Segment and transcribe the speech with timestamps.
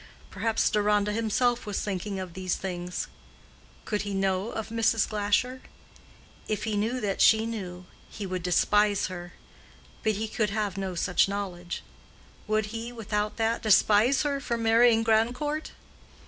[0.31, 3.05] Perhaps Deronda himself was thinking of these things.
[3.85, 5.07] Could he know of Mrs.
[5.07, 5.61] Glasher?
[6.47, 9.33] If he knew that she knew, he would despise her;
[10.01, 11.83] but he could have no such knowledge.
[12.47, 15.73] Would he, without that, despise her for marrying Grandcourt?